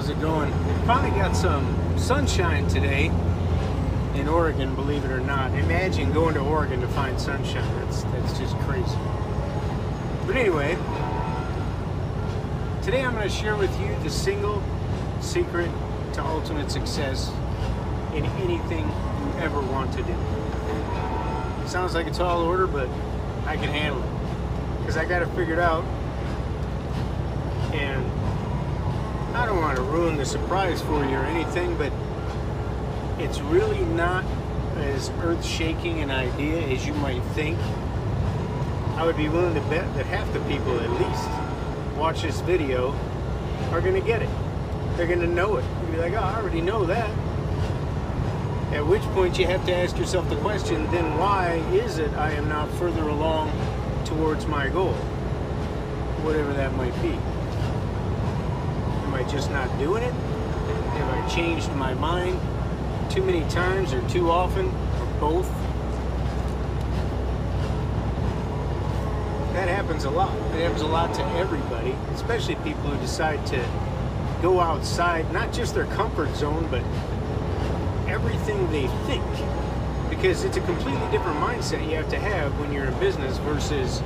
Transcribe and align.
How's 0.00 0.08
it 0.08 0.20
going? 0.22 0.50
Finally 0.86 1.10
got 1.10 1.36
some 1.36 1.76
sunshine 1.98 2.66
today 2.68 3.12
in 4.14 4.28
Oregon, 4.28 4.74
believe 4.74 5.04
it 5.04 5.10
or 5.10 5.20
not. 5.20 5.52
Imagine 5.52 6.10
going 6.10 6.32
to 6.36 6.40
Oregon 6.40 6.80
to 6.80 6.88
find 6.88 7.20
sunshine. 7.20 7.70
That's 7.80 8.04
that's 8.04 8.38
just 8.38 8.56
crazy. 8.60 8.96
But 10.26 10.36
anyway, 10.36 10.78
today 12.82 13.04
I'm 13.04 13.12
going 13.12 13.28
to 13.28 13.34
share 13.34 13.56
with 13.56 13.78
you 13.78 13.94
the 14.02 14.08
single 14.08 14.62
secret 15.20 15.70
to 16.14 16.24
ultimate 16.24 16.70
success 16.70 17.30
in 18.14 18.24
anything 18.24 18.88
you 18.88 19.32
ever 19.40 19.60
want 19.60 19.92
to 19.92 20.02
do. 20.02 20.14
Sounds 21.68 21.92
like 21.92 22.06
a 22.06 22.10
tall 22.10 22.40
order, 22.40 22.66
but 22.66 22.88
I 23.44 23.58
can 23.58 23.68
handle 23.68 24.02
it 24.02 24.78
because 24.78 24.96
I 24.96 25.04
got 25.04 25.20
it 25.20 25.28
figured 25.36 25.58
out. 25.58 25.84
And 27.74 28.19
I 29.32 29.46
don't 29.46 29.58
want 29.58 29.76
to 29.76 29.82
ruin 29.82 30.16
the 30.16 30.26
surprise 30.26 30.82
for 30.82 31.04
you 31.04 31.16
or 31.16 31.24
anything, 31.24 31.76
but 31.76 31.92
it's 33.18 33.40
really 33.40 33.84
not 33.84 34.24
as 34.76 35.10
earth 35.22 35.44
shaking 35.44 36.00
an 36.00 36.10
idea 36.10 36.60
as 36.62 36.84
you 36.84 36.94
might 36.94 37.22
think. 37.34 37.56
I 38.96 39.04
would 39.04 39.16
be 39.16 39.28
willing 39.28 39.54
to 39.54 39.60
bet 39.62 39.94
that 39.94 40.06
half 40.06 40.30
the 40.32 40.40
people, 40.40 40.78
at 40.80 40.90
least, 40.90 41.96
watch 41.96 42.22
this 42.22 42.40
video 42.40 42.92
are 43.70 43.80
going 43.80 43.94
to 43.94 44.06
get 44.06 44.20
it. 44.20 44.28
They're 44.96 45.06
going 45.06 45.20
to 45.20 45.28
know 45.28 45.56
it. 45.56 45.64
You'll 45.82 45.92
be 45.92 45.98
like, 45.98 46.12
oh, 46.14 46.16
I 46.16 46.36
already 46.36 46.60
know 46.60 46.84
that. 46.86 47.08
At 48.74 48.84
which 48.84 49.02
point 49.14 49.38
you 49.38 49.46
have 49.46 49.64
to 49.66 49.74
ask 49.74 49.96
yourself 49.96 50.28
the 50.28 50.36
question, 50.36 50.90
then 50.90 51.18
why 51.18 51.54
is 51.72 51.98
it 51.98 52.12
I 52.14 52.32
am 52.32 52.48
not 52.48 52.68
further 52.72 53.02
along 53.02 53.52
towards 54.04 54.46
my 54.46 54.68
goal? 54.68 54.94
Whatever 56.22 56.52
that 56.54 56.74
might 56.74 57.00
be. 57.00 57.18
Am 59.10 59.16
I 59.16 59.24
just 59.24 59.50
not 59.50 59.66
doing 59.80 60.04
it? 60.04 60.12
Have 60.12 61.10
I 61.10 61.28
changed 61.28 61.68
my 61.72 61.94
mind 61.94 62.40
too 63.10 63.24
many 63.24 63.40
times 63.50 63.92
or 63.92 64.08
too 64.08 64.30
often 64.30 64.66
or 64.66 65.06
both? 65.18 65.48
That 69.52 69.66
happens 69.66 70.04
a 70.04 70.10
lot. 70.10 70.32
It 70.54 70.62
happens 70.62 70.82
a 70.82 70.86
lot 70.86 71.12
to 71.14 71.24
everybody, 71.30 71.90
especially 72.14 72.54
people 72.54 72.82
who 72.82 73.00
decide 73.00 73.44
to 73.48 73.68
go 74.42 74.60
outside, 74.60 75.32
not 75.32 75.52
just 75.52 75.74
their 75.74 75.86
comfort 75.86 76.32
zone, 76.36 76.68
but 76.70 76.84
everything 78.08 78.70
they 78.70 78.86
think. 79.08 79.24
Because 80.08 80.44
it's 80.44 80.56
a 80.56 80.60
completely 80.60 81.10
different 81.10 81.40
mindset 81.40 81.84
you 81.84 81.96
have 81.96 82.08
to 82.10 82.18
have 82.20 82.56
when 82.60 82.72
you're 82.72 82.84
in 82.84 82.98
business 83.00 83.38
versus 83.38 84.04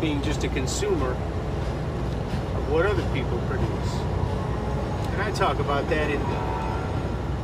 being 0.00 0.22
just 0.22 0.44
a 0.44 0.48
consumer 0.48 1.10
of 1.10 2.70
what 2.70 2.86
other 2.86 3.02
people 3.12 3.40
produce. 3.48 4.25
And 5.16 5.24
I 5.24 5.30
talk 5.30 5.60
about 5.60 5.88
that 5.88 6.10
in, 6.10 6.20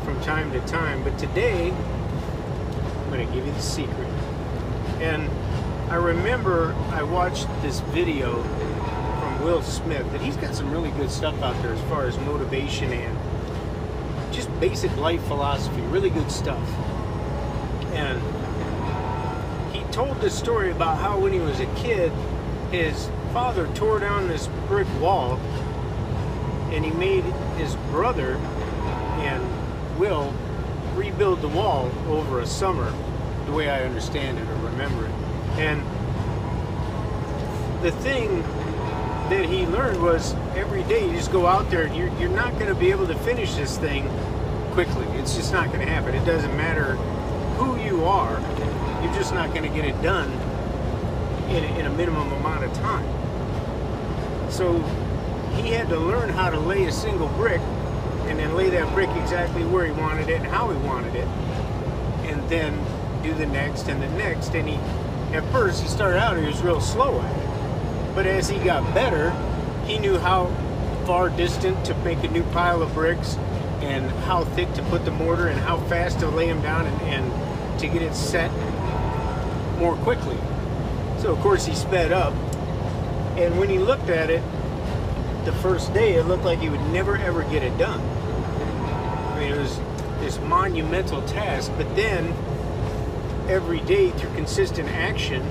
from 0.05 0.21
time 0.21 0.53
to 0.53 0.61
time, 0.67 1.03
but 1.03 1.19
today 1.19 1.71
I'm 1.71 3.11
going 3.11 3.27
to 3.27 3.33
give 3.33 3.47
you 3.47 3.53
the 3.53 3.63
secret. 3.63 4.09
And 5.01 5.31
I 5.91 5.95
remember 5.95 6.75
I 6.91 7.03
watched 7.03 7.49
this 7.63 7.81
video 7.81 8.43
from 8.43 9.43
Will 9.43 9.63
Smith 9.63 10.05
that 10.13 10.21
he's 10.21 10.37
got 10.37 10.55
some 10.55 10.71
really 10.71 10.91
good 10.91 11.11
stuff 11.11 11.41
out 11.41 11.57
there 11.63 11.73
as 11.73 11.81
far 11.89 12.05
as 12.05 12.19
motivation 12.19 12.93
and 12.93 14.35
just 14.35 14.51
basic 14.61 14.95
life 14.99 15.23
philosophy, 15.23 15.81
really 15.81 16.11
good 16.11 16.31
stuff. 16.31 16.69
And 17.95 18.21
he 19.75 19.83
told 19.85 20.21
this 20.21 20.39
story 20.39 20.73
about 20.73 20.99
how 20.99 21.19
when 21.19 21.33
he 21.33 21.39
was 21.39 21.59
a 21.59 21.75
kid, 21.77 22.13
his 22.71 23.09
father 23.33 23.67
tore 23.69 23.99
down 23.99 24.29
this 24.29 24.49
brick 24.69 24.89
wall 25.01 25.41
and 26.73 26.85
he 26.85 26.91
made 26.93 27.25
his 27.59 27.75
brother 27.91 28.37
and 29.21 29.43
Will 29.99 30.35
rebuild 30.95 31.43
the 31.43 31.49
wall 31.49 31.91
over 32.09 32.41
a 32.41 32.47
summer, 32.47 32.93
the 33.47 33.53
way 33.53 33.71
I 33.71 33.85
understand 33.85 34.39
it 34.39 34.49
or 34.49 34.55
remember 34.67 35.07
it. 35.07 35.13
And 35.59 35.83
the 37.85 37.93
thing 37.93 38.43
that 39.29 39.45
he 39.45 39.67
learned 39.67 40.03
was 40.03 40.35
every 40.55 40.83
day 40.85 41.07
you 41.07 41.15
just 41.15 41.31
go 41.31 41.47
out 41.47 41.71
there 41.71 41.85
and 41.85 41.97
you're, 41.97 42.13
you're 42.19 42.31
not 42.31 42.53
going 42.55 42.67
to 42.67 42.75
be 42.75 42.91
able 42.91 43.07
to 43.07 43.15
finish 43.17 43.55
this 43.55 43.77
thing 43.79 44.09
quickly. 44.73 45.07
It's 45.19 45.37
just 45.37 45.53
not 45.53 45.67
going 45.69 45.81
to 45.81 45.87
happen. 45.87 46.15
It 46.15 46.25
doesn't 46.25 46.57
matter 46.57 46.97
who 47.57 47.79
you 47.81 48.05
are, 48.05 48.41
you're 49.03 49.15
just 49.15 49.35
not 49.35 49.51
going 49.51 49.63
to 49.63 49.69
get 49.69 49.85
it 49.85 50.01
done 50.03 50.31
in, 51.51 51.65
in 51.65 51.87
a 51.87 51.91
minimum 51.91 52.33
amount 52.33 52.65
of 52.65 52.73
time. 52.75 54.51
So 54.51 54.83
he 55.57 55.71
had 55.71 55.89
to 55.89 55.99
learn 55.99 56.29
how 56.29 56.51
to 56.51 56.59
lay 56.59 56.85
a 56.87 56.93
single 56.93 57.29
brick 57.29 57.61
and 58.27 58.39
then 58.39 58.55
lay 58.55 58.71
that 58.71 58.93
brick 58.95 59.11
exactly 59.11 59.65
where 59.65 59.85
he 59.85 59.93
wanted 59.93 60.29
it 60.29 60.37
and 60.37 60.47
how 60.47 60.71
he 60.71 60.79
wanted 60.87 61.15
it. 61.15 61.27
And 62.25 62.49
then 62.49 62.79
do 63.23 63.35
the 63.35 63.47
next 63.47 63.89
and 63.89 64.03
the 64.03 64.09
next. 64.09 64.55
And 64.55 64.69
he, 64.69 64.77
at 65.35 65.45
first, 65.53 65.83
he 65.83 65.89
started 65.89 66.19
out, 66.19 66.39
he 66.39 66.47
was 66.47 66.63
real 66.63 66.81
slow 66.81 67.21
at 67.21 67.37
it. 67.37 68.15
But 68.15 68.27
as 68.27 68.49
he 68.49 68.59
got 68.59 68.95
better, 68.95 69.31
he 69.87 69.99
knew 69.99 70.19
how 70.19 70.47
far 71.07 71.29
distant 71.31 71.85
to 71.87 71.95
make 71.97 72.23
a 72.23 72.29
new 72.29 72.43
pile 72.45 72.83
of 72.83 72.95
bricks 72.95 73.37
and 73.81 74.11
how 74.25 74.45
thick 74.45 74.73
to 74.75 74.83
put 74.85 75.05
the 75.05 75.11
mortar 75.11 75.49
and 75.49 75.59
how 75.61 75.79
fast 75.89 76.21
to 76.21 76.29
lay 76.29 76.47
them 76.47 76.63
down 76.63 76.87
and, 76.87 77.03
and 77.03 77.81
to 77.81 77.89
get 77.89 78.03
it 78.03 78.15
set 78.15 78.51
more 79.79 79.97
quickly. 79.97 80.37
So, 81.19 81.33
of 81.33 81.41
course, 81.41 81.67
he 81.67 81.75
sped 81.75 82.13
up. 82.13 82.33
And 83.37 83.59
when 83.59 83.69
he 83.69 83.79
looked 83.79 84.09
at 84.09 84.31
it, 84.31 84.43
the 85.45 85.53
first 85.53 85.93
day, 85.93 86.15
it 86.15 86.27
looked 86.27 86.45
like 86.45 86.61
he 86.61 86.69
would 86.69 86.87
never 86.89 87.17
ever 87.17 87.43
get 87.45 87.63
it 87.63 87.77
done. 87.79 88.01
I 88.01 89.41
mean, 89.41 89.53
it 89.53 89.59
was 89.59 89.79
this 90.21 90.39
monumental 90.41 91.23
task, 91.23 91.73
but 91.77 91.97
then 91.97 92.33
every 93.49 93.81
day 93.81 94.11
through 94.11 94.35
consistent 94.35 94.89
action, 94.91 95.43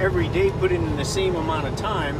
every 0.00 0.28
day 0.28 0.50
put 0.50 0.72
in 0.72 0.96
the 0.96 1.04
same 1.04 1.36
amount 1.36 1.66
of 1.66 1.76
time, 1.76 2.16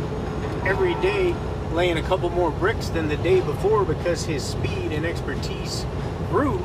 every 0.66 0.94
day 0.96 1.34
laying 1.72 1.98
a 1.98 2.02
couple 2.02 2.30
more 2.30 2.50
bricks 2.50 2.88
than 2.88 3.08
the 3.08 3.16
day 3.16 3.40
before 3.40 3.84
because 3.84 4.24
his 4.24 4.44
speed 4.44 4.92
and 4.92 5.04
expertise 5.04 5.86
grew. 6.30 6.62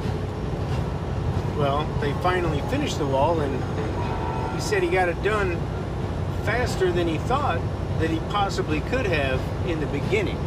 Well, 1.58 1.88
they 2.00 2.14
finally 2.22 2.62
finished 2.70 2.98
the 2.98 3.06
wall, 3.06 3.40
and 3.40 4.54
he 4.56 4.62
said 4.62 4.84
he 4.84 4.90
got 4.90 5.10
it 5.10 5.22
done 5.24 5.60
faster 6.44 6.92
than 6.92 7.08
he 7.08 7.18
thought 7.18 7.60
that 8.00 8.10
he 8.10 8.20
possibly 8.30 8.80
could 8.82 9.06
have 9.06 9.42
in 9.68 9.80
the 9.80 9.88
beginning. 9.88 10.38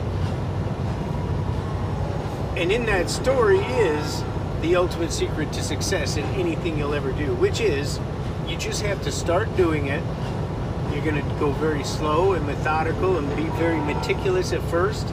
And 2.56 2.70
in 2.72 2.86
that 2.86 3.10
story 3.10 3.58
is 3.58 4.22
the 4.60 4.76
ultimate 4.76 5.12
secret 5.12 5.52
to 5.52 5.62
success 5.62 6.16
in 6.16 6.24
anything 6.34 6.78
you'll 6.78 6.94
ever 6.94 7.12
do, 7.12 7.34
which 7.34 7.60
is 7.60 7.98
you 8.46 8.56
just 8.56 8.82
have 8.82 9.02
to 9.02 9.12
start 9.12 9.54
doing 9.56 9.86
it. 9.86 10.02
You're 10.92 11.04
going 11.04 11.16
to 11.16 11.40
go 11.40 11.52
very 11.52 11.84
slow 11.84 12.34
and 12.34 12.46
methodical 12.46 13.18
and 13.18 13.28
be 13.36 13.44
very 13.58 13.80
meticulous 13.80 14.52
at 14.52 14.62
first. 14.64 15.06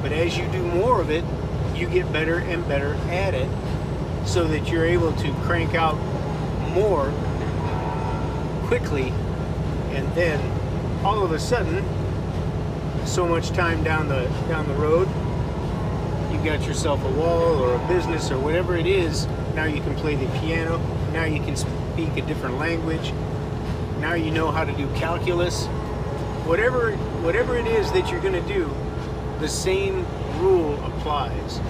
But 0.00 0.12
as 0.12 0.38
you 0.38 0.46
do 0.48 0.62
more 0.62 1.00
of 1.00 1.10
it, 1.10 1.24
you 1.74 1.88
get 1.88 2.12
better 2.12 2.38
and 2.38 2.66
better 2.68 2.94
at 3.10 3.34
it 3.34 3.48
so 4.26 4.44
that 4.44 4.68
you're 4.68 4.84
able 4.84 5.12
to 5.12 5.32
crank 5.42 5.74
out 5.74 5.96
more 6.70 7.12
quickly 8.68 9.08
and 9.90 10.12
then 10.14 10.61
all 11.04 11.22
of 11.22 11.32
a 11.32 11.38
sudden 11.38 11.84
so 13.06 13.26
much 13.26 13.50
time 13.50 13.82
down 13.82 14.08
the 14.08 14.24
down 14.48 14.66
the 14.68 14.74
road 14.74 15.08
you've 16.32 16.44
got 16.44 16.66
yourself 16.66 17.02
a 17.04 17.10
wall 17.12 17.62
or 17.62 17.74
a 17.74 17.88
business 17.88 18.30
or 18.30 18.38
whatever 18.38 18.76
it 18.76 18.86
is 18.86 19.26
now 19.54 19.64
you 19.64 19.80
can 19.82 19.94
play 19.96 20.14
the 20.14 20.26
piano 20.38 20.78
now 21.12 21.24
you 21.24 21.40
can 21.40 21.56
speak 21.56 22.16
a 22.16 22.22
different 22.22 22.58
language 22.58 23.12
now 24.02 24.14
you 24.14 24.32
know 24.32 24.50
how 24.50 24.64
to 24.64 24.72
do 24.72 24.88
calculus. 24.96 25.66
Whatever 26.44 26.96
whatever 27.22 27.56
it 27.56 27.68
is 27.68 27.92
that 27.92 28.10
you're 28.10 28.20
going 28.20 28.32
to 28.34 28.52
do 28.52 28.68
the 29.38 29.46
same 29.48 30.04
rule 30.40 30.74
applies. 30.84 31.60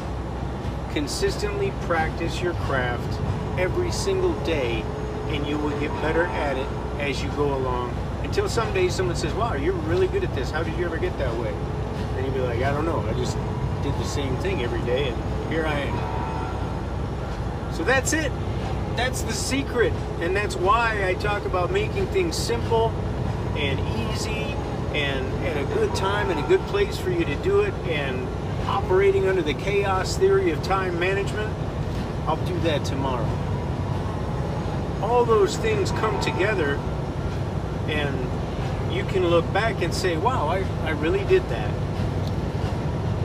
Consistently 0.95 1.75
practice 1.83 2.41
your 2.41 2.55
craft 2.55 3.21
every 3.59 3.93
single 3.93 4.33
day 4.45 4.81
and 5.29 5.47
you 5.47 5.59
will 5.59 5.79
get 5.79 5.91
better 6.01 6.25
at 6.25 6.57
it 6.57 6.67
as 6.99 7.23
you 7.23 7.29
go 7.33 7.55
along 7.55 7.95
until 8.33 8.49
someday 8.49 8.89
someone 8.89 9.15
says 9.15 9.35
wow 9.35 9.53
you're 9.53 9.75
really 9.75 10.09
good 10.09 10.25
at 10.25 10.35
this. 10.35 10.51
How 10.51 10.63
did 10.63 10.75
you 10.79 10.87
ever 10.87 10.97
get 10.97 11.19
that 11.19 11.37
way? 11.37 11.53
And 12.17 12.25
you'd 12.25 12.33
be 12.33 12.41
like 12.41 12.63
i 12.63 12.73
don't 12.73 12.87
know. 12.87 13.01
I 13.01 13.13
just 13.13 13.37
did 13.83 13.93
the 13.97 14.05
same 14.05 14.35
thing 14.39 14.63
every 14.63 14.81
day 14.87 15.11
and 15.11 15.53
here 15.53 15.67
i 15.67 15.75
am. 15.81 17.75
So 17.75 17.85
that's 17.85 18.15
it. 18.15 18.33
That's 18.97 19.21
the 19.21 19.35
secret 19.35 19.93
and 20.21 20.35
that's 20.35 20.57
why 20.57 21.07
i 21.07 21.13
talk 21.13 21.45
about 21.45 21.71
making 21.71 22.07
things 22.07 22.35
simple 22.35 22.89
and 23.55 23.79
easy 24.11 24.57
and 24.95 25.27
at 25.45 25.59
a 25.59 25.65
good 25.75 25.95
time 25.95 26.31
and 26.31 26.41
a 26.41 26.49
good 26.49 26.63
place 26.69 26.97
for 26.97 27.11
you 27.11 27.27
to 27.27 27.35
do 27.43 27.61
it 27.61 27.75
and 27.87 28.27
operating 28.67 29.29
under 29.29 29.43
the 29.43 29.53
chaos 29.53 30.17
theory 30.17 30.53
of 30.53 30.63
time 30.63 30.99
management. 30.99 31.55
I'll 32.27 32.43
do 32.47 32.59
that 32.61 32.83
tomorrow. 32.87 33.29
All 35.03 35.27
those 35.27 35.59
things 35.59 35.91
come 35.91 36.19
together 36.23 36.81
and 37.89 38.93
you 38.93 39.05
can 39.05 39.27
look 39.29 39.51
back 39.53 39.83
and 39.83 39.93
say 39.95 40.17
wow 40.17 40.49
i, 40.49 40.65
I 40.87 40.91
really 40.91 41.25
did 41.25 41.49
that 41.49 41.71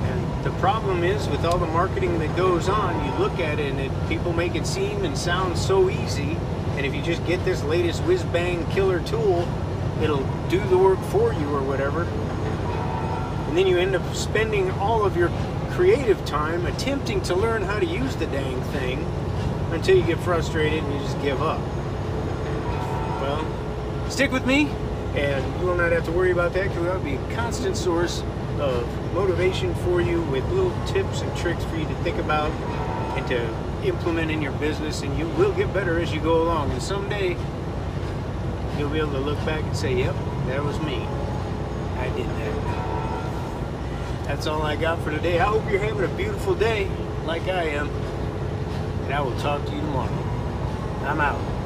and 0.07 0.44
The 0.45 0.51
problem 0.59 1.04
is 1.04 1.27
with 1.27 1.44
all 1.44 1.57
the 1.57 1.68
marketing 1.68 2.19
that 2.19 2.36
goes 2.38 2.69
on, 2.69 3.04
you 3.06 3.12
look 3.19 3.39
at 3.39 3.59
it 3.59 3.71
and 3.71 3.80
it, 3.81 3.92
people 4.07 4.31
make 4.31 4.56
it 4.56 4.65
seem 4.65 5.04
and 5.04 5.18
sound 5.18 5.57
so 5.57 5.89
easy. 5.89 6.38
And 6.77 6.86
if 6.86 6.95
you 6.95 7.01
just 7.01 7.25
get 7.25 7.44
this 7.44 7.63
latest 7.63 8.04
whiz 8.04 8.24
bang 8.24 8.65
killer 8.68 9.01
tool, 9.01 9.48
it'll 10.01 10.25
do 10.48 10.59
the 10.69 10.77
work 10.77 11.00
for 11.06 11.33
you 11.33 11.50
or 11.54 11.62
whatever. 11.62 12.04
And 12.04 13.57
then 13.57 13.68
you 13.68 13.77
end 13.77 13.95
up 13.95 14.15
spending 14.15 14.71
all 14.71 15.04
of 15.04 15.18
your 15.18 15.30
creative 15.71 16.24
time 16.25 16.65
attempting 16.65 17.21
to 17.24 17.36
learn 17.36 17.63
how 17.63 17.80
to 17.80 17.86
use 17.86 18.15
the 18.15 18.27
dang 18.27 18.62
thing 18.71 19.06
until 19.71 19.98
you 19.98 20.04
get 20.04 20.19
frustrated 20.19 20.83
and 20.83 20.94
you 20.94 21.00
just 21.00 21.21
give 21.21 21.42
up. 21.42 21.59
Well, 23.19 23.45
stick 24.09 24.31
with 24.31 24.45
me. 24.45 24.69
And 25.15 25.59
you 25.59 25.68
will 25.68 25.75
not 25.75 25.92
have 25.92 26.06
to 26.06 26.12
worry 26.12 26.31
about 26.31 26.54
that 26.54 26.68
because 26.68 26.83
that'll 26.83 27.01
be 27.01 27.15
a 27.15 27.33
constant 27.33 27.75
source 27.75 28.24
of 28.59 29.13
motivation 29.13 29.74
for 29.75 30.01
you 30.01 30.21
with 30.24 30.48
little 30.50 30.74
tips 30.86 31.21
and 31.21 31.38
tricks 31.38 31.63
for 31.65 31.75
you 31.75 31.86
to 31.86 31.95
think 31.95 32.18
about 32.18 32.51
and 33.18 33.27
to 33.27 33.42
implement 33.83 34.31
in 34.31 34.42
your 34.42 34.51
business 34.54 35.01
and 35.01 35.18
you 35.18 35.27
will 35.30 35.54
get 35.54 35.74
better 35.74 36.00
as 36.00 36.13
you 36.13 36.19
go 36.19 36.44
along. 36.44 36.71
And 36.71 36.81
someday 36.81 37.38
you'll 38.77 38.89
be 38.89 39.00
able 39.00 39.12
to 39.12 39.19
look 39.19 39.44
back 39.45 39.63
and 39.63 39.75
say 39.75 39.95
yep 39.95 40.15
that 40.45 40.63
was 40.63 40.80
me. 40.81 40.98
I 41.98 42.09
did 42.15 42.27
that. 42.27 42.63
That's 44.25 44.45
all 44.45 44.62
I 44.62 44.75
got 44.75 45.01
for 45.01 45.09
today. 45.09 45.39
I 45.39 45.45
hope 45.45 45.69
you're 45.69 45.80
having 45.80 46.04
a 46.04 46.15
beautiful 46.15 46.54
day 46.54 46.89
like 47.25 47.48
I 47.48 47.63
am 47.63 47.89
and 47.89 49.13
I 49.13 49.21
will 49.21 49.38
talk 49.39 49.65
to 49.65 49.71
you 49.71 49.81
tomorrow. 49.81 50.12
I'm 51.06 51.21
out 51.21 51.56